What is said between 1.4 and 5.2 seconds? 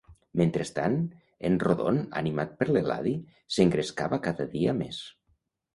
en Rodon, animat per l'Eladi, s'engrescava cada dia més.